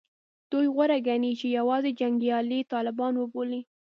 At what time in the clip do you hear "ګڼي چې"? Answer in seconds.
1.07-1.47